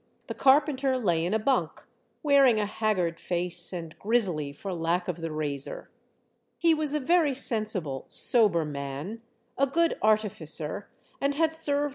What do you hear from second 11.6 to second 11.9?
THE DEATH SHIP.